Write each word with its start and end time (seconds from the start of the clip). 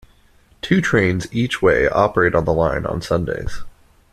Two 0.63 0.81
trains 0.81 1.27
each 1.31 1.61
way 1.61 1.87
operate 1.87 2.33
on 2.33 2.45
the 2.45 2.53
line 2.53 2.87
on 2.87 3.03
Sundays. 3.03 3.61